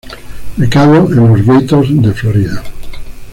Becado 0.57 1.11
en 1.13 1.27
los 1.27 1.45
Gators 1.45 1.89
de 2.01 2.11
Florida. 2.11 2.63